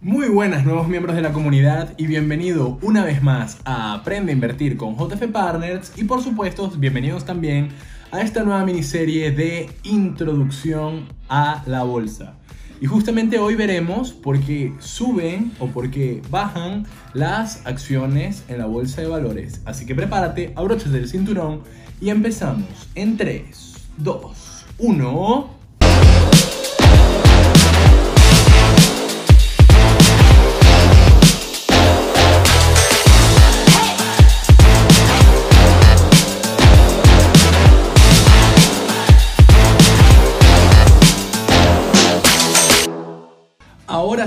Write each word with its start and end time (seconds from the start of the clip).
Muy 0.00 0.28
buenas 0.28 0.64
nuevos 0.64 0.86
miembros 0.86 1.16
de 1.16 1.22
la 1.22 1.32
comunidad 1.32 1.94
y 1.98 2.06
bienvenido 2.06 2.78
una 2.82 3.04
vez 3.04 3.20
más 3.20 3.58
a 3.64 3.94
Aprende 3.94 4.30
a 4.30 4.34
Invertir 4.36 4.76
con 4.76 4.96
JF 4.96 5.26
Partners 5.32 5.92
y 5.96 6.04
por 6.04 6.22
supuesto 6.22 6.70
bienvenidos 6.78 7.24
también 7.24 7.70
a 8.12 8.20
esta 8.20 8.44
nueva 8.44 8.64
miniserie 8.64 9.32
de 9.32 9.68
introducción 9.82 11.08
a 11.28 11.64
la 11.66 11.82
bolsa. 11.82 12.34
Y 12.80 12.86
justamente 12.86 13.40
hoy 13.40 13.56
veremos 13.56 14.12
por 14.12 14.38
qué 14.38 14.72
suben 14.78 15.50
o 15.58 15.66
por 15.66 15.90
qué 15.90 16.22
bajan 16.30 16.86
las 17.12 17.66
acciones 17.66 18.44
en 18.46 18.58
la 18.58 18.66
bolsa 18.66 19.00
de 19.00 19.08
valores. 19.08 19.62
Así 19.64 19.84
que 19.84 19.96
prepárate, 19.96 20.52
abróchate 20.54 20.96
el 20.96 21.08
cinturón 21.08 21.62
y 22.00 22.10
empezamos 22.10 22.88
en 22.94 23.16
3, 23.16 23.88
2, 23.96 24.64
1. 24.78 25.57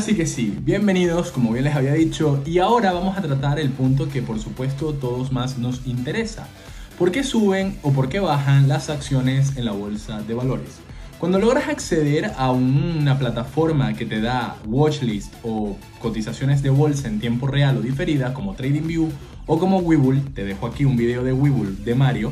Ahora 0.02 0.10
sí 0.10 0.18
que 0.18 0.26
sí, 0.26 0.58
bienvenidos, 0.64 1.30
como 1.30 1.52
bien 1.52 1.64
les 1.64 1.76
había 1.76 1.94
dicho, 1.94 2.42
y 2.44 2.58
ahora 2.58 2.92
vamos 2.92 3.16
a 3.16 3.22
tratar 3.22 3.60
el 3.60 3.70
punto 3.70 4.10
que 4.10 4.24
por 4.24 4.40
supuesto 4.40 4.96
todos 4.96 5.32
más 5.32 5.60
nos 5.60 5.86
interesa. 5.86 6.48
¿Por 6.98 7.12
qué 7.12 7.24
suben 7.24 7.78
o 7.84 7.92
por 7.92 8.10
qué 8.10 8.20
bajan 8.20 8.68
las 8.68 8.90
acciones 8.90 9.58
en 9.58 9.66
la 9.66 9.74
bolsa 9.74 10.24
de 10.24 10.34
valores? 10.34 10.80
Cuando 11.20 11.38
logras 11.38 11.68
acceder 11.68 12.32
a 12.36 12.50
una 12.50 13.20
plataforma 13.20 13.94
que 13.94 14.08
te 14.08 14.22
da 14.22 14.58
watchlist 14.66 15.36
o 15.44 15.78
cotizaciones 16.02 16.64
de 16.64 16.72
bolsa 16.72 17.08
en 17.08 17.20
tiempo 17.20 17.46
real 17.46 17.78
o 17.78 17.82
diferida 17.82 18.34
como 18.34 18.56
TradingView 18.56 19.08
o 19.46 19.60
como 19.60 19.82
Webull, 19.82 20.34
te 20.34 20.46
dejo 20.46 20.66
aquí 20.66 20.84
un 20.84 20.98
video 20.98 21.24
de 21.24 21.34
Webull 21.34 21.86
de 21.86 21.94
Mario, 21.94 22.32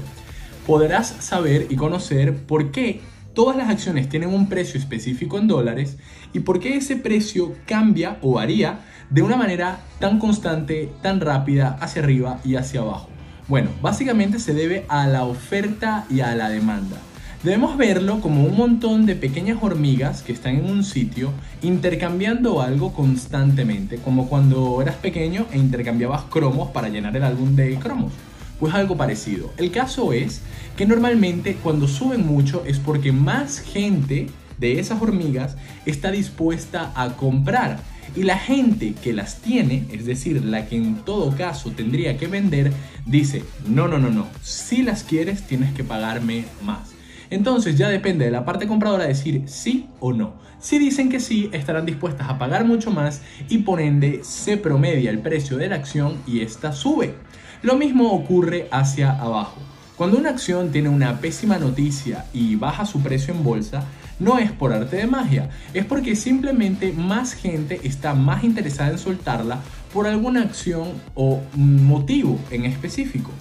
podrás 0.65 1.07
saber 1.19 1.67
y 1.69 1.75
conocer 1.75 2.35
por 2.35 2.71
qué 2.71 3.01
todas 3.33 3.55
las 3.55 3.69
acciones 3.69 4.09
tienen 4.09 4.33
un 4.33 4.49
precio 4.49 4.79
específico 4.79 5.37
en 5.37 5.47
dólares 5.47 5.97
y 6.33 6.41
por 6.41 6.59
qué 6.59 6.77
ese 6.77 6.95
precio 6.95 7.55
cambia 7.65 8.17
o 8.21 8.33
varía 8.33 8.79
de 9.09 9.21
una 9.21 9.37
manera 9.37 9.79
tan 9.99 10.19
constante, 10.19 10.91
tan 11.01 11.21
rápida 11.21 11.77
hacia 11.81 12.01
arriba 12.01 12.39
y 12.43 12.55
hacia 12.55 12.81
abajo. 12.81 13.09
Bueno, 13.47 13.69
básicamente 13.81 14.39
se 14.39 14.53
debe 14.53 14.85
a 14.89 15.07
la 15.07 15.23
oferta 15.23 16.05
y 16.09 16.19
a 16.19 16.35
la 16.35 16.49
demanda. 16.49 16.97
Debemos 17.41 17.77
verlo 17.77 18.19
como 18.19 18.43
un 18.43 18.57
montón 18.57 19.05
de 19.05 19.15
pequeñas 19.15 19.59
hormigas 19.61 20.21
que 20.21 20.33
están 20.33 20.57
en 20.57 20.65
un 20.65 20.83
sitio 20.83 21.31
intercambiando 21.61 22.61
algo 22.61 22.91
constantemente, 22.91 23.95
como 23.97 24.27
cuando 24.27 24.81
eras 24.81 24.95
pequeño 24.95 25.45
e 25.51 25.57
intercambiabas 25.57 26.23
cromos 26.23 26.69
para 26.71 26.89
llenar 26.89 27.15
el 27.15 27.23
álbum 27.23 27.55
de 27.55 27.75
cromos. 27.77 28.11
Pues 28.59 28.73
algo 28.73 28.97
parecido. 28.97 29.53
El 29.57 29.71
caso 29.71 30.13
es 30.13 30.41
que 30.75 30.85
normalmente 30.85 31.55
cuando 31.63 31.87
suben 31.87 32.25
mucho 32.25 32.63
es 32.65 32.79
porque 32.79 33.11
más 33.11 33.59
gente 33.59 34.27
de 34.57 34.79
esas 34.79 35.01
hormigas 35.01 35.55
está 35.85 36.11
dispuesta 36.11 36.91
a 36.95 37.15
comprar. 37.15 37.79
Y 38.15 38.23
la 38.23 38.37
gente 38.37 38.95
que 39.01 39.13
las 39.13 39.39
tiene, 39.41 39.85
es 39.91 40.05
decir, 40.05 40.43
la 40.43 40.65
que 40.65 40.75
en 40.75 40.95
todo 41.05 41.35
caso 41.35 41.71
tendría 41.71 42.17
que 42.17 42.27
vender, 42.27 42.73
dice, 43.05 43.43
no, 43.67 43.87
no, 43.87 43.99
no, 43.99 44.09
no, 44.09 44.27
si 44.41 44.83
las 44.83 45.03
quieres 45.03 45.43
tienes 45.43 45.73
que 45.73 45.83
pagarme 45.83 46.45
más. 46.63 46.89
Entonces 47.29 47.77
ya 47.77 47.89
depende 47.89 48.25
de 48.25 48.31
la 48.31 48.45
parte 48.45 48.67
compradora 48.67 49.05
decir 49.05 49.43
sí 49.45 49.87
o 49.99 50.13
no. 50.13 50.33
Si 50.59 50.79
dicen 50.79 51.09
que 51.09 51.19
sí, 51.19 51.49
estarán 51.53 51.85
dispuestas 51.85 52.29
a 52.29 52.39
pagar 52.39 52.65
mucho 52.65 52.91
más 52.91 53.21
y 53.47 53.59
por 53.59 53.79
ende 53.79 54.21
se 54.23 54.57
promedia 54.57 55.11
el 55.11 55.19
precio 55.19 55.57
de 55.57 55.69
la 55.69 55.75
acción 55.75 56.17
y 56.25 56.41
esta 56.41 56.73
sube. 56.73 57.13
Lo 57.61 57.75
mismo 57.75 58.13
ocurre 58.13 58.69
hacia 58.71 59.11
abajo. 59.11 59.57
Cuando 59.97 60.17
una 60.17 60.29
acción 60.29 60.71
tiene 60.71 60.87
una 60.87 61.19
pésima 61.19 61.59
noticia 61.59 62.25
y 62.33 62.55
baja 62.55 62.85
su 62.85 63.01
precio 63.01 63.33
en 63.33 63.43
bolsa, 63.43 63.83
no 64.17 64.37
es 64.37 64.51
por 64.53 64.71
arte 64.71 64.95
de 64.95 65.07
magia, 65.07 65.49
es 65.73 65.83
porque 65.83 66.15
simplemente 66.15 66.93
más 66.93 67.33
gente 67.33 67.81
está 67.83 68.13
más 68.13 68.45
interesada 68.45 68.91
en 68.91 68.97
soltarla 68.97 69.59
por 69.93 70.07
alguna 70.07 70.41
acción 70.41 70.87
o 71.15 71.41
motivo 71.53 72.39
en 72.49 72.63
específico. 72.63 73.31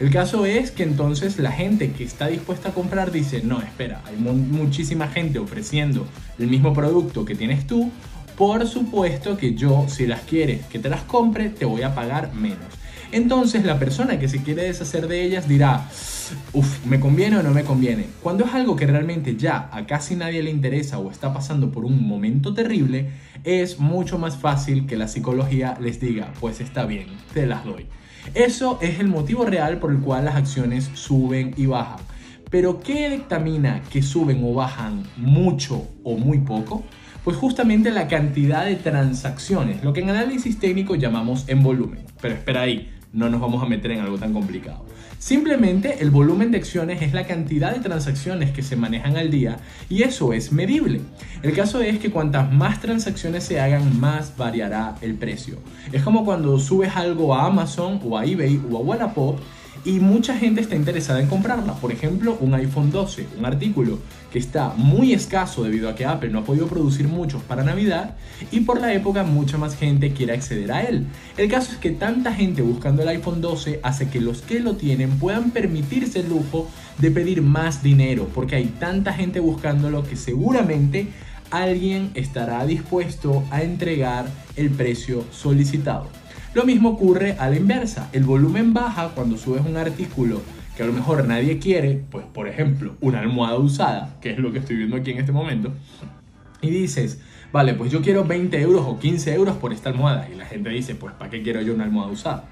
El 0.00 0.10
caso 0.10 0.44
es 0.44 0.72
que 0.72 0.82
entonces 0.82 1.38
la 1.38 1.52
gente 1.52 1.92
que 1.92 2.02
está 2.02 2.26
dispuesta 2.26 2.70
a 2.70 2.74
comprar 2.74 3.12
dice, 3.12 3.42
no, 3.42 3.60
espera, 3.60 4.02
hay 4.06 4.16
muchísima 4.16 5.06
gente 5.06 5.38
ofreciendo 5.38 6.04
el 6.40 6.48
mismo 6.48 6.72
producto 6.72 7.24
que 7.24 7.36
tienes 7.36 7.64
tú, 7.64 7.92
por 8.36 8.66
supuesto 8.66 9.36
que 9.36 9.54
yo, 9.54 9.86
si 9.88 10.06
las 10.06 10.22
quieres 10.22 10.66
que 10.66 10.80
te 10.80 10.88
las 10.88 11.02
compre, 11.02 11.48
te 11.48 11.64
voy 11.64 11.82
a 11.82 11.94
pagar 11.94 12.32
menos. 12.34 12.77
Entonces 13.10 13.64
la 13.64 13.78
persona 13.78 14.18
que 14.18 14.28
se 14.28 14.42
quiere 14.42 14.64
deshacer 14.64 15.08
de 15.08 15.24
ellas 15.24 15.48
dirá, 15.48 15.88
uff, 16.52 16.84
¿me 16.84 17.00
conviene 17.00 17.38
o 17.38 17.42
no 17.42 17.52
me 17.52 17.64
conviene? 17.64 18.06
Cuando 18.22 18.44
es 18.44 18.52
algo 18.52 18.76
que 18.76 18.86
realmente 18.86 19.36
ya 19.36 19.70
a 19.72 19.86
casi 19.86 20.14
nadie 20.14 20.42
le 20.42 20.50
interesa 20.50 20.98
o 20.98 21.10
está 21.10 21.32
pasando 21.32 21.70
por 21.70 21.84
un 21.84 22.06
momento 22.06 22.52
terrible, 22.52 23.10
es 23.44 23.78
mucho 23.78 24.18
más 24.18 24.36
fácil 24.36 24.86
que 24.86 24.96
la 24.96 25.08
psicología 25.08 25.76
les 25.80 26.00
diga, 26.00 26.32
pues 26.38 26.60
está 26.60 26.84
bien, 26.84 27.06
te 27.32 27.46
las 27.46 27.64
doy. 27.64 27.86
Eso 28.34 28.78
es 28.82 29.00
el 29.00 29.08
motivo 29.08 29.46
real 29.46 29.78
por 29.78 29.90
el 29.90 30.00
cual 30.00 30.26
las 30.26 30.36
acciones 30.36 30.90
suben 30.92 31.54
y 31.56 31.66
bajan. 31.66 32.00
Pero 32.50 32.80
¿qué 32.80 33.08
dictamina 33.10 33.82
que 33.90 34.02
suben 34.02 34.42
o 34.44 34.54
bajan 34.54 35.04
mucho 35.16 35.86
o 36.04 36.16
muy 36.16 36.38
poco? 36.38 36.84
Pues 37.24 37.36
justamente 37.36 37.90
la 37.90 38.08
cantidad 38.08 38.64
de 38.64 38.76
transacciones, 38.76 39.82
lo 39.82 39.92
que 39.92 40.00
en 40.00 40.10
análisis 40.10 40.58
técnico 40.58 40.94
llamamos 40.94 41.44
en 41.48 41.62
volumen. 41.62 42.00
Pero 42.20 42.34
espera 42.34 42.62
ahí, 42.62 42.90
no 43.12 43.28
nos 43.28 43.40
vamos 43.40 43.62
a 43.62 43.66
meter 43.66 43.92
en 43.92 44.00
algo 44.00 44.18
tan 44.18 44.32
complicado. 44.32 44.84
Simplemente 45.18 45.96
el 46.00 46.10
volumen 46.10 46.52
de 46.52 46.58
acciones 46.58 47.02
es 47.02 47.12
la 47.12 47.26
cantidad 47.26 47.74
de 47.74 47.80
transacciones 47.80 48.52
que 48.52 48.62
se 48.62 48.76
manejan 48.76 49.16
al 49.16 49.30
día 49.30 49.58
y 49.88 50.02
eso 50.02 50.32
es 50.32 50.52
medible. 50.52 51.00
El 51.42 51.54
caso 51.54 51.80
es 51.80 51.98
que 51.98 52.10
cuantas 52.10 52.52
más 52.52 52.80
transacciones 52.80 53.42
se 53.42 53.60
hagan, 53.60 53.98
más 53.98 54.36
variará 54.36 54.94
el 55.00 55.14
precio. 55.14 55.58
Es 55.92 56.02
como 56.02 56.24
cuando 56.24 56.58
subes 56.60 56.94
algo 56.94 57.34
a 57.34 57.46
Amazon 57.46 58.00
o 58.04 58.16
a 58.16 58.24
eBay 58.24 58.60
o 58.70 58.76
a 58.76 58.80
Wallapop 58.80 59.40
y 59.84 60.00
mucha 60.00 60.36
gente 60.36 60.60
está 60.60 60.76
interesada 60.76 61.20
en 61.20 61.28
comprarla. 61.28 61.74
Por 61.74 61.92
ejemplo, 61.92 62.36
un 62.40 62.54
iPhone 62.54 62.90
12, 62.90 63.26
un 63.38 63.44
artículo 63.44 63.98
que 64.32 64.38
está 64.38 64.74
muy 64.76 65.12
escaso 65.12 65.62
debido 65.62 65.88
a 65.88 65.94
que 65.94 66.04
Apple 66.04 66.30
no 66.30 66.40
ha 66.40 66.44
podido 66.44 66.66
producir 66.66 67.08
muchos 67.08 67.42
para 67.42 67.64
Navidad 67.64 68.16
y 68.50 68.60
por 68.60 68.80
la 68.80 68.92
época 68.92 69.24
mucha 69.24 69.56
más 69.56 69.76
gente 69.76 70.12
quiere 70.12 70.34
acceder 70.34 70.70
a 70.72 70.82
él. 70.82 71.06
El 71.36 71.50
caso 71.50 71.72
es 71.72 71.78
que 71.78 71.90
tanta 71.90 72.34
gente 72.34 72.62
buscando 72.62 73.02
el 73.02 73.08
iPhone 73.08 73.40
12 73.40 73.80
hace 73.82 74.08
que 74.08 74.20
los 74.20 74.42
que 74.42 74.60
lo 74.60 74.76
tienen 74.76 75.18
puedan 75.18 75.50
permitirse 75.50 76.20
el 76.20 76.28
lujo 76.28 76.68
de 76.98 77.10
pedir 77.10 77.42
más 77.42 77.82
dinero 77.82 78.28
porque 78.34 78.56
hay 78.56 78.66
tanta 78.66 79.12
gente 79.12 79.40
buscándolo 79.40 80.02
que 80.02 80.16
seguramente 80.16 81.08
alguien 81.50 82.10
estará 82.14 82.66
dispuesto 82.66 83.44
a 83.50 83.62
entregar 83.62 84.26
el 84.56 84.70
precio 84.70 85.24
solicitado. 85.30 86.08
Lo 86.54 86.64
mismo 86.64 86.90
ocurre 86.90 87.36
a 87.38 87.50
la 87.50 87.56
inversa. 87.56 88.08
El 88.12 88.24
volumen 88.24 88.72
baja 88.72 89.10
cuando 89.14 89.36
subes 89.36 89.62
un 89.66 89.76
artículo 89.76 90.40
que 90.76 90.82
a 90.82 90.86
lo 90.86 90.92
mejor 90.92 91.26
nadie 91.26 91.58
quiere, 91.58 92.02
pues 92.10 92.24
por 92.24 92.48
ejemplo, 92.48 92.94
una 93.00 93.20
almohada 93.20 93.58
usada, 93.58 94.16
que 94.20 94.30
es 94.30 94.38
lo 94.38 94.52
que 94.52 94.60
estoy 94.60 94.76
viendo 94.76 94.96
aquí 94.96 95.10
en 95.10 95.18
este 95.18 95.32
momento, 95.32 95.72
y 96.62 96.70
dices, 96.70 97.20
vale, 97.52 97.74
pues 97.74 97.92
yo 97.92 98.00
quiero 98.00 98.24
20 98.24 98.60
euros 98.60 98.84
o 98.86 98.98
15 98.98 99.34
euros 99.34 99.56
por 99.56 99.72
esta 99.72 99.90
almohada. 99.90 100.28
Y 100.32 100.36
la 100.36 100.46
gente 100.46 100.70
dice, 100.70 100.94
pues 100.94 101.12
¿para 101.14 101.30
qué 101.30 101.42
quiero 101.42 101.60
yo 101.60 101.74
una 101.74 101.84
almohada 101.84 102.12
usada? 102.12 102.44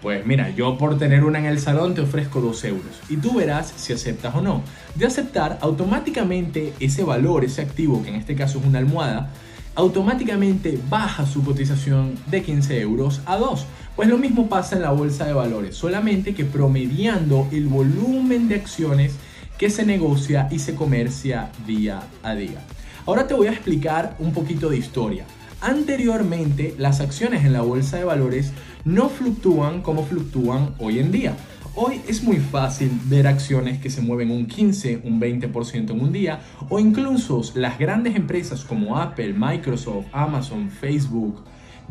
Pues 0.00 0.24
mira, 0.26 0.50
yo 0.50 0.78
por 0.78 0.98
tener 0.98 1.24
una 1.24 1.38
en 1.38 1.46
el 1.46 1.58
salón 1.58 1.94
te 1.94 2.00
ofrezco 2.00 2.40
2 2.40 2.64
euros 2.64 3.00
y 3.08 3.16
tú 3.16 3.34
verás 3.34 3.72
si 3.76 3.92
aceptas 3.92 4.34
o 4.34 4.42
no. 4.42 4.62
De 4.94 5.06
aceptar, 5.06 5.58
automáticamente 5.60 6.74
ese 6.78 7.04
valor, 7.04 7.44
ese 7.44 7.62
activo, 7.62 8.02
que 8.02 8.10
en 8.10 8.16
este 8.16 8.34
caso 8.34 8.58
es 8.58 8.66
una 8.66 8.78
almohada, 8.78 9.30
automáticamente 9.74 10.78
baja 10.88 11.26
su 11.26 11.44
cotización 11.44 12.14
de 12.26 12.42
15 12.42 12.80
euros 12.80 13.20
a 13.26 13.36
2. 13.36 13.66
Pues 13.96 14.08
lo 14.08 14.18
mismo 14.18 14.48
pasa 14.48 14.76
en 14.76 14.82
la 14.82 14.90
bolsa 14.90 15.24
de 15.24 15.32
valores, 15.32 15.76
solamente 15.76 16.34
que 16.34 16.44
promediando 16.44 17.48
el 17.52 17.68
volumen 17.68 18.48
de 18.48 18.56
acciones 18.56 19.14
que 19.58 19.70
se 19.70 19.86
negocia 19.86 20.48
y 20.50 20.58
se 20.58 20.74
comercia 20.74 21.50
día 21.66 22.02
a 22.22 22.34
día. 22.34 22.60
Ahora 23.06 23.26
te 23.26 23.34
voy 23.34 23.46
a 23.46 23.52
explicar 23.52 24.16
un 24.18 24.32
poquito 24.32 24.68
de 24.68 24.78
historia. 24.78 25.24
Anteriormente, 25.60 26.74
las 26.78 27.00
acciones 27.00 27.44
en 27.44 27.52
la 27.52 27.62
bolsa 27.62 27.96
de 27.96 28.04
valores 28.04 28.52
no 28.84 29.08
fluctúan 29.08 29.82
como 29.82 30.04
fluctúan 30.04 30.74
hoy 30.78 30.98
en 30.98 31.12
día. 31.12 31.36
Hoy 31.76 32.00
es 32.06 32.22
muy 32.22 32.36
fácil 32.36 33.00
ver 33.06 33.26
acciones 33.26 33.80
que 33.80 33.90
se 33.90 34.00
mueven 34.00 34.30
un 34.30 34.46
15, 34.46 35.00
un 35.02 35.20
20% 35.20 35.90
en 35.90 36.00
un 36.00 36.12
día 36.12 36.38
o 36.68 36.78
incluso 36.78 37.42
las 37.56 37.80
grandes 37.80 38.14
empresas 38.14 38.62
como 38.62 38.96
Apple, 38.96 39.32
Microsoft, 39.32 40.06
Amazon, 40.12 40.70
Facebook, 40.70 41.42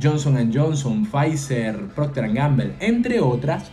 Johnson 0.02 0.50
Johnson, 0.54 1.06
Pfizer, 1.06 1.88
Procter 1.94 2.32
Gamble, 2.32 2.76
entre 2.80 3.20
otras, 3.20 3.66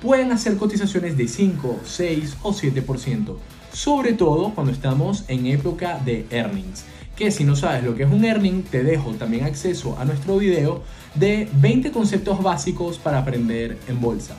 pueden 0.00 0.30
hacer 0.30 0.56
cotizaciones 0.56 1.16
de 1.16 1.26
5, 1.26 1.80
6 1.84 2.36
o 2.42 2.52
7%, 2.52 3.36
sobre 3.72 4.12
todo 4.12 4.54
cuando 4.54 4.70
estamos 4.70 5.24
en 5.26 5.46
época 5.46 5.98
de 6.04 6.24
earnings 6.30 6.84
que 7.16 7.32
si 7.32 7.42
no 7.42 7.56
sabes 7.56 7.82
lo 7.82 7.96
que 7.96 8.04
es 8.04 8.12
un 8.12 8.24
earning, 8.24 8.62
te 8.62 8.84
dejo 8.84 9.10
también 9.14 9.44
acceso 9.44 9.98
a 9.98 10.04
nuestro 10.04 10.38
video 10.38 10.84
de 11.16 11.48
20 11.54 11.90
conceptos 11.90 12.40
básicos 12.44 12.96
para 12.96 13.18
aprender 13.18 13.76
en 13.88 14.00
bolsa. 14.00 14.36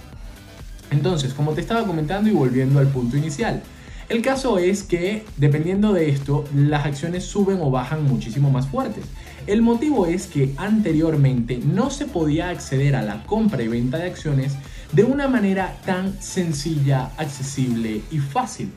Entonces, 0.91 1.33
como 1.33 1.53
te 1.53 1.61
estaba 1.61 1.85
comentando 1.85 2.29
y 2.29 2.33
volviendo 2.33 2.79
al 2.79 2.87
punto 2.87 3.17
inicial, 3.17 3.61
el 4.09 4.23
caso 4.23 4.57
es 4.57 4.81
que 4.81 5.23
dependiendo 5.37 5.93
de 5.93 6.09
esto, 6.09 6.43
las 6.55 6.85
acciones 6.85 7.25
suben 7.25 7.59
o 7.61 7.69
bajan 7.69 8.05
muchísimo 8.05 8.49
más 8.49 8.67
fuertes. 8.67 9.05
El 9.45 9.61
motivo 9.61 10.07
es 10.07 10.25
que 10.25 10.53
anteriormente 10.57 11.59
no 11.63 11.91
se 11.91 12.05
podía 12.05 12.49
acceder 12.49 12.95
a 12.95 13.03
la 13.03 13.23
compra 13.25 13.61
y 13.61 13.67
venta 13.67 13.97
de 13.97 14.07
acciones 14.07 14.55
de 14.93 15.03
una 15.03 15.27
manera 15.27 15.77
tan 15.85 16.19
sencilla, 16.21 17.11
accesible 17.17 18.01
y 18.09 18.17
fácil. 18.17 18.71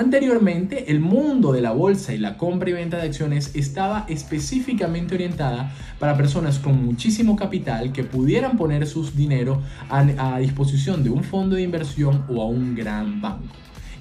Anteriormente, 0.00 0.90
el 0.90 0.98
mundo 0.98 1.52
de 1.52 1.60
la 1.60 1.72
bolsa 1.72 2.14
y 2.14 2.16
la 2.16 2.38
compra 2.38 2.70
y 2.70 2.72
venta 2.72 2.96
de 2.96 3.02
acciones 3.02 3.50
estaba 3.54 4.06
específicamente 4.08 5.14
orientada 5.14 5.74
para 5.98 6.16
personas 6.16 6.58
con 6.58 6.82
muchísimo 6.82 7.36
capital 7.36 7.92
que 7.92 8.02
pudieran 8.02 8.56
poner 8.56 8.86
sus 8.86 9.14
dinero 9.14 9.60
a, 9.90 10.38
disposición 10.38 11.04
de 11.04 11.10
un 11.10 11.22
fondo 11.22 11.56
de 11.56 11.64
inversión 11.64 12.24
o 12.30 12.40
a 12.40 12.46
un 12.46 12.74
gran 12.74 13.20
banco. 13.20 13.44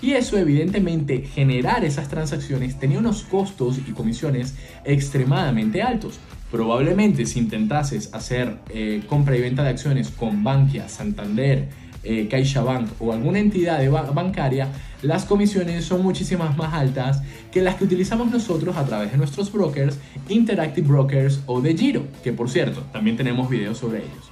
Y 0.02 0.14
eso 0.14 0.38
evidentemente 0.38 1.24
generar 1.24 1.84
esas 1.84 2.08
transacciones 2.08 2.80
tenía 2.80 3.00
unos 3.00 3.24
costos 3.24 3.78
y 3.86 3.92
comisiones 3.92 4.56
extremadamente 4.86 5.82
altos. 5.82 6.18
Probablemente 6.50 7.26
si 7.26 7.40
intentases 7.40 8.14
hacer 8.14 8.58
eh, 8.70 9.04
compra 9.06 9.36
y 9.36 9.42
venta 9.42 9.64
de 9.64 9.70
acciones 9.72 10.12
con 10.12 10.46
Bankia, 10.46 10.88
Santander, 10.88 11.68
eh, 12.04 12.28
CaixaBank 12.30 12.90
o 13.00 13.12
alguna 13.12 13.40
entidad 13.40 13.80
bancaria, 14.14 14.70
las 15.02 15.26
comisiones 15.26 15.86
son 15.86 16.04
muchísimas 16.04 16.58
más 16.58 16.74
altas 16.74 17.22
que 17.52 17.62
las 17.62 17.76
que 17.76 17.86
utilizamos 17.86 18.32
nosotros 18.32 18.76
a 18.78 18.86
través 18.86 19.12
de 19.12 19.18
nuestros 19.18 19.52
brokers, 19.52 19.98
Interactive 20.28 20.88
Brokers 20.88 21.42
o 21.46 21.62
de 21.62 21.76
Giro, 21.78 22.08
que 22.24 22.34
por 22.34 22.50
cierto, 22.50 22.82
también 22.92 23.18
tenemos 23.18 23.50
videos 23.50 23.78
sobre 23.78 24.00
ellos. 24.00 24.30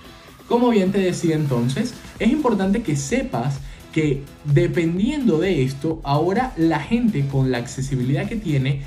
Como 0.48 0.70
bien 0.70 0.92
te 0.92 1.00
decía 1.00 1.36
entonces, 1.36 1.94
es 2.20 2.32
importante 2.32 2.82
que 2.82 2.96
sepas 2.96 3.60
que 3.92 4.24
dependiendo 4.46 5.40
de 5.40 5.64
esto, 5.64 6.00
ahora 6.04 6.54
la 6.56 6.80
gente 6.80 7.26
con 7.28 7.52
la 7.52 7.58
accesibilidad 7.58 8.28
que 8.28 8.36
tiene, 8.36 8.82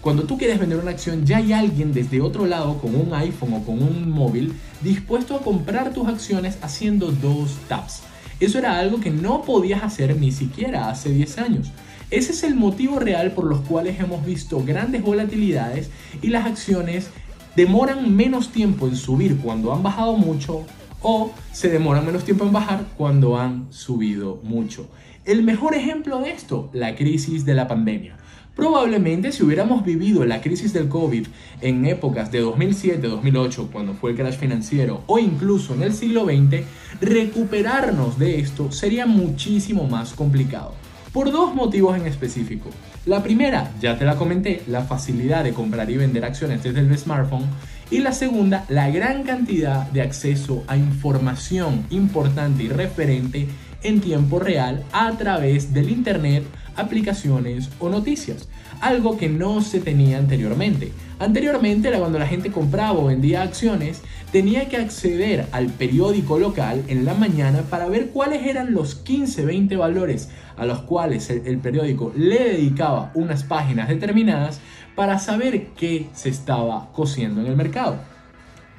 cuando 0.00 0.24
tú 0.24 0.38
quieres 0.38 0.58
vender 0.58 0.78
una 0.78 0.92
acción, 0.92 1.26
ya 1.26 1.38
hay 1.38 1.52
alguien 1.52 1.92
desde 1.92 2.20
otro 2.20 2.46
lado 2.46 2.78
con 2.78 2.94
un 2.94 3.12
iPhone 3.12 3.54
o 3.54 3.64
con 3.64 3.82
un 3.82 4.10
móvil 4.10 4.54
dispuesto 4.82 5.36
a 5.36 5.42
comprar 5.42 5.92
tus 5.92 6.08
acciones 6.08 6.58
haciendo 6.62 7.10
dos 7.10 7.58
taps. 7.68 8.02
Eso 8.40 8.58
era 8.58 8.78
algo 8.78 9.00
que 9.00 9.10
no 9.10 9.42
podías 9.42 9.82
hacer 9.82 10.16
ni 10.16 10.32
siquiera 10.32 10.88
hace 10.88 11.10
10 11.10 11.38
años. 11.38 11.70
Ese 12.10 12.32
es 12.32 12.42
el 12.42 12.56
motivo 12.56 12.98
real 12.98 13.32
por 13.32 13.44
los 13.44 13.60
cuales 13.60 14.00
hemos 14.00 14.24
visto 14.24 14.64
grandes 14.64 15.02
volatilidades 15.02 15.90
y 16.22 16.28
las 16.28 16.46
acciones 16.46 17.10
demoran 17.54 18.16
menos 18.16 18.50
tiempo 18.50 18.88
en 18.88 18.96
subir 18.96 19.36
cuando 19.36 19.72
han 19.72 19.82
bajado 19.82 20.16
mucho 20.16 20.64
o 21.02 21.32
se 21.52 21.68
demoran 21.68 22.06
menos 22.06 22.24
tiempo 22.24 22.44
en 22.44 22.52
bajar 22.52 22.84
cuando 22.96 23.38
han 23.38 23.66
subido 23.70 24.40
mucho. 24.42 24.88
El 25.24 25.42
mejor 25.42 25.74
ejemplo 25.74 26.20
de 26.20 26.30
esto, 26.30 26.70
la 26.72 26.96
crisis 26.96 27.44
de 27.44 27.54
la 27.54 27.68
pandemia. 27.68 28.16
Probablemente 28.56 29.32
si 29.32 29.42
hubiéramos 29.42 29.84
vivido 29.84 30.24
la 30.24 30.40
crisis 30.40 30.72
del 30.72 30.88
COVID 30.88 31.26
en 31.60 31.86
épocas 31.86 32.30
de 32.32 32.42
2007-2008, 32.44 33.70
cuando 33.70 33.94
fue 33.94 34.10
el 34.10 34.16
crash 34.16 34.38
financiero, 34.38 35.02
o 35.06 35.18
incluso 35.18 35.74
en 35.74 35.82
el 35.82 35.94
siglo 35.94 36.24
XX, 36.24 36.64
recuperarnos 37.00 38.18
de 38.18 38.40
esto 38.40 38.70
sería 38.72 39.06
muchísimo 39.06 39.86
más 39.86 40.12
complicado. 40.12 40.74
Por 41.12 41.32
dos 41.32 41.54
motivos 41.54 41.96
en 41.96 42.06
específico. 42.06 42.70
La 43.06 43.22
primera, 43.22 43.72
ya 43.80 43.98
te 43.98 44.04
la 44.04 44.16
comenté, 44.16 44.62
la 44.66 44.82
facilidad 44.82 45.42
de 45.42 45.52
comprar 45.52 45.90
y 45.90 45.96
vender 45.96 46.24
acciones 46.24 46.62
desde 46.62 46.80
el 46.80 46.98
smartphone. 46.98 47.46
Y 47.90 47.98
la 47.98 48.12
segunda, 48.12 48.64
la 48.68 48.90
gran 48.90 49.24
cantidad 49.24 49.90
de 49.90 50.02
acceso 50.02 50.62
a 50.68 50.76
información 50.76 51.84
importante 51.90 52.62
y 52.62 52.68
referente 52.68 53.48
en 53.82 54.00
tiempo 54.00 54.38
real 54.38 54.84
a 54.92 55.10
través 55.12 55.72
del 55.72 55.90
Internet 55.90 56.44
aplicaciones 56.76 57.68
o 57.78 57.88
noticias, 57.88 58.48
algo 58.80 59.18
que 59.18 59.28
no 59.28 59.60
se 59.60 59.80
tenía 59.80 60.18
anteriormente. 60.18 60.92
Anteriormente 61.18 61.88
era 61.88 61.98
cuando 61.98 62.18
la 62.18 62.26
gente 62.26 62.50
compraba 62.50 62.98
o 62.98 63.06
vendía 63.06 63.42
acciones, 63.42 64.02
tenía 64.32 64.68
que 64.68 64.76
acceder 64.76 65.46
al 65.52 65.66
periódico 65.66 66.38
local 66.38 66.82
en 66.88 67.04
la 67.04 67.14
mañana 67.14 67.62
para 67.68 67.88
ver 67.88 68.08
cuáles 68.10 68.46
eran 68.46 68.72
los 68.72 68.94
15, 68.94 69.44
20 69.44 69.76
valores 69.76 70.30
a 70.56 70.66
los 70.66 70.80
cuales 70.82 71.30
el, 71.30 71.58
periódico 71.58 72.12
le 72.16 72.52
dedicaba 72.52 73.10
unas 73.14 73.44
páginas 73.44 73.88
determinadas 73.88 74.60
para 74.94 75.18
saber 75.18 75.68
qué 75.68 76.08
se 76.12 76.28
estaba 76.28 76.90
cociendo 76.92 77.40
en 77.40 77.46
el 77.46 77.56
mercado. 77.56 77.96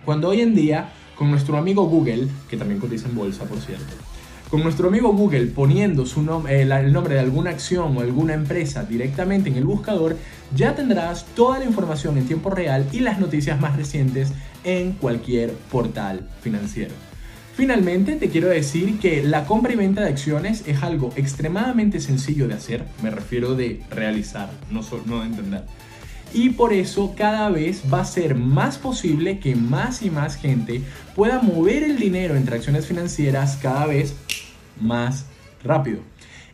Cuando 0.06 0.30
hoy 0.30 0.42
en 0.42 0.56
día, 0.56 0.90
con 1.16 1.32
nuestro 1.32 1.58
amigo 1.58 1.86
Google, 1.86 2.28
que 2.50 2.58
también 2.58 2.80
cotiza 2.80 3.08
en 3.08 3.16
bolsa 3.16 3.46
por 3.46 3.60
cierto, 3.60 3.94
con 4.52 4.64
nuestro 4.64 4.90
amigo 4.90 5.14
Google 5.14 5.46
poniendo 5.46 6.04
eh, 6.50 6.62
el 6.62 6.92
nombre 6.92 7.16
de 7.16 7.22
alguna 7.22 7.52
acción 7.52 7.96
o 7.96 8.02
alguna 8.02 8.34
empresa 8.34 8.84
directamente 8.84 9.50
en 9.50 9.56
el 9.56 9.64
buscador, 9.64 10.18
ya 10.54 10.76
tendrás 10.76 11.26
toda 11.36 11.60
la 11.60 11.66
información 11.66 12.18
en 12.18 12.28
tiempo 12.28 12.50
real 12.50 12.86
y 12.92 13.00
las 13.00 13.18
noticias 13.18 13.62
más 13.62 13.78
recientes 13.78 14.34
en 14.66 14.92
cualquier 14.92 15.54
portal 15.72 16.28
financiero. 16.42 16.94
Finalmente, 17.56 18.18
te 18.18 18.30
quiero 18.30 18.50
decir 18.50 19.00
que 19.00 19.24
la 19.24 19.46
compra 19.46 19.72
y 19.72 19.78
venta 19.78 20.02
de 20.02 20.10
acciones 20.10 20.64
es 20.68 20.84
algo 20.84 21.14
extremadamente 21.16 22.02
sencillo 22.02 22.50
de 22.50 22.56
hacer, 22.56 22.86
me 23.02 23.10
refiero 23.10 23.56
de 23.56 23.82
realizar, 23.90 24.50
no, 24.70 24.82
no 25.06 25.22
de 25.22 25.28
entender. 25.28 25.64
Y 26.34 26.52
por 26.52 26.74
eso 26.74 27.14
cada 27.18 27.50
vez 27.50 27.84
va 27.94 28.02
a 28.02 28.06
ser 28.06 28.36
más 28.36 28.78
posible 28.78 29.40
que 29.40 29.56
más 29.56 30.02
y 30.02 30.10
más 30.10 30.36
gente 30.36 30.82
pueda 31.16 31.42
mover 31.42 31.84
el 31.84 31.98
dinero 31.98 32.36
entre 32.36 32.56
acciones 32.56 32.86
financieras 32.86 33.58
cada 33.62 33.86
vez 33.86 34.16
más 34.82 35.26
rápido. 35.64 36.00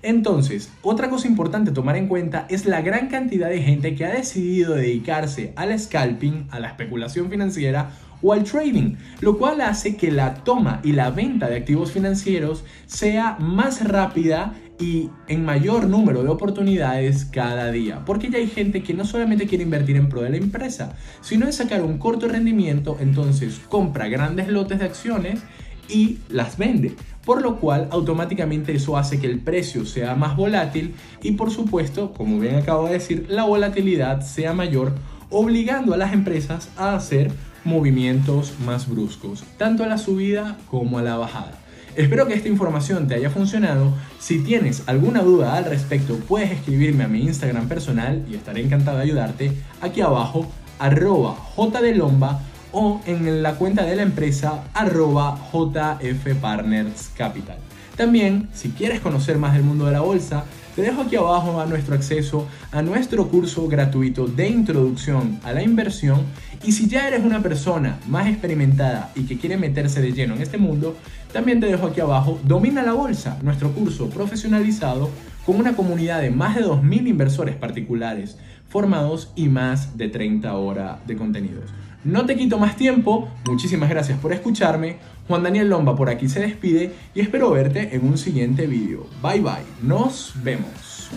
Entonces, 0.04 0.72
otra 0.84 1.10
cosa 1.10 1.28
importante 1.28 1.72
tomar 1.72 1.98
en 1.98 2.08
cuenta 2.08 2.46
es 2.50 2.66
la 2.66 2.82
gran 2.82 3.08
cantidad 3.08 3.50
de 3.50 3.62
gente 3.62 3.96
que 3.96 4.06
ha 4.06 4.14
decidido 4.14 4.76
dedicarse 4.76 5.54
al 5.56 5.78
scalping, 5.78 6.48
a 6.52 6.60
la 6.60 6.68
especulación 6.68 7.30
financiera 7.30 7.92
o 8.22 8.34
al 8.34 8.44
trading, 8.44 8.96
lo 9.22 9.38
cual 9.38 9.62
hace 9.62 9.96
que 9.96 10.12
la 10.12 10.36
toma 10.36 10.82
y 10.84 10.94
la 10.94 11.10
venta 11.10 11.50
de 11.50 11.58
activos 11.58 11.92
financieros 11.92 12.64
sea 12.86 13.38
más 13.40 13.88
rápida 13.88 14.56
y 14.80 15.10
en 15.28 15.44
mayor 15.44 15.88
número 15.88 16.22
de 16.24 16.30
oportunidades 16.30 17.26
cada 17.26 17.72
día. 17.72 18.06
Porque 18.06 18.30
ya 18.30 18.38
hay 18.38 18.48
gente 18.48 18.84
que 18.84 18.94
no 18.94 19.06
solamente 19.06 19.48
quiere 19.48 19.64
invertir 19.64 19.96
en 19.98 20.10
pro 20.10 20.22
de 20.22 20.30
la 20.30 20.38
empresa, 20.38 20.96
sino 21.22 21.46
en 21.46 21.54
sacar 21.54 21.82
un 21.82 21.98
corto 21.98 22.28
rendimiento, 22.28 22.98
entonces 23.00 23.60
compra 23.70 24.08
grandes 24.08 24.48
lotes 24.48 24.80
de 24.80 24.86
acciones 24.86 25.42
y 25.90 26.20
las 26.30 26.58
vende. 26.58 26.96
Por 27.26 27.42
lo 27.42 27.58
cual 27.58 27.90
automáticamente 27.92 28.74
eso 28.74 28.98
hace 28.98 29.20
que 29.20 29.28
el 29.28 29.40
precio 29.40 29.86
sea 29.86 30.16
más 30.16 30.38
volátil 30.38 30.96
y 31.22 31.34
por 31.34 31.52
supuesto, 31.52 32.14
como 32.14 32.40
bien 32.40 32.56
acabo 32.56 32.88
de 32.88 32.94
decir, 32.94 33.26
la 33.30 33.44
volatilidad 33.44 34.22
sea 34.22 34.54
mayor, 34.54 34.94
obligando 35.30 35.94
a 35.94 35.98
las 35.98 36.14
empresas 36.14 36.70
a 36.78 36.96
hacer 36.96 37.32
movimientos 37.66 38.54
más 38.66 38.90
bruscos, 38.90 39.44
tanto 39.58 39.84
a 39.84 39.88
la 39.88 39.98
subida 39.98 40.58
como 40.70 41.00
a 41.00 41.04
la 41.04 41.18
bajada. 41.18 41.52
Espero 41.98 42.28
que 42.28 42.36
esta 42.36 42.48
información 42.48 43.08
te 43.08 43.16
haya 43.16 43.32
funcionado. 43.32 43.92
Si 44.20 44.40
tienes 44.40 44.84
alguna 44.86 45.24
duda 45.24 45.56
al 45.56 45.66
respecto, 45.66 46.16
puedes 46.28 46.52
escribirme 46.52 47.04
a 47.04 47.08
mi 47.08 47.24
Instagram 47.24 47.68
personal 47.68 48.24
y 48.30 48.36
estaré 48.36 48.62
encantado 48.62 48.98
de 48.98 49.04
ayudarte 49.04 49.52
aquí 49.82 50.02
abajo, 50.02 50.46
arroba 50.78 51.36
jdelomba 51.56 52.42
o 52.72 53.02
en 53.06 53.44
la 53.44 53.56
cuenta 53.56 53.84
de 53.84 53.96
la 53.96 54.04
empresa 54.04 54.64
arroba 54.74 55.38
jfpartnerscapital. 55.52 57.58
También, 57.96 58.50
si 58.54 58.70
quieres 58.70 59.00
conocer 59.00 59.38
más 59.38 59.54
del 59.54 59.64
mundo 59.64 59.86
de 59.86 59.92
la 59.92 60.02
bolsa, 60.02 60.46
te 60.76 60.84
dejo 60.84 61.02
aquí 61.02 61.16
abajo 61.16 61.60
a 61.60 61.66
nuestro 61.66 61.96
acceso 61.96 62.48
a 62.72 62.84
nuestro 62.84 63.30
curso 63.30 63.68
gratuito 63.68 64.28
de 64.28 64.48
introducción 64.48 65.40
a 65.44 65.52
la 65.52 65.64
inversión 65.64 66.22
y 66.64 66.72
si 66.72 66.88
ya 66.88 67.08
eres 67.08 67.26
una 67.26 67.42
persona 67.42 67.98
más 68.08 68.28
experimentada 68.28 69.12
y 69.16 69.24
que 69.24 69.40
quiere 69.40 69.58
meterse 69.58 70.02
de 70.02 70.14
lleno 70.14 70.36
en 70.36 70.44
este 70.44 70.60
mundo, 70.60 70.96
también 71.34 71.60
te 71.60 71.66
dejo 71.66 71.88
aquí 71.88 72.00
abajo 72.00 72.40
Domina 72.44 72.84
la 72.84 72.94
Bolsa, 72.94 73.40
nuestro 73.42 73.72
curso 73.72 74.12
profesionalizado 74.12 75.10
con 75.48 75.56
una 75.56 75.76
comunidad 75.76 76.22
de 76.22 76.30
más 76.30 76.56
de 76.56 76.64
2.000 76.64 77.08
inversores 77.08 77.56
particulares 77.56 78.38
formados 78.70 79.32
y 79.36 79.48
más 79.48 79.98
de 79.98 80.10
30 80.10 80.56
horas 80.56 81.00
de 81.08 81.16
contenidos. 81.16 81.72
No 82.04 82.26
te 82.26 82.36
quito 82.36 82.58
más 82.58 82.76
tiempo, 82.76 83.28
muchísimas 83.48 83.90
gracias 83.90 84.20
por 84.20 84.32
escucharme. 84.32 84.98
Juan 85.28 85.44
Daniel 85.44 85.70
Lomba 85.70 85.96
por 85.96 86.10
aquí 86.10 86.30
se 86.30 86.40
despide 86.40 86.94
y 87.14 87.20
espero 87.20 87.52
verte 87.52 87.96
en 87.96 88.06
un 88.06 88.18
siguiente 88.18 88.66
vídeo. 88.68 89.08
Bye 89.22 89.42
bye, 89.42 89.66
nos 89.82 90.34
vemos. 90.44 91.10